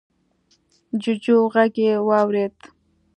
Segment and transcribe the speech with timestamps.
[1.01, 2.55] جوجو غږ يې واورېد.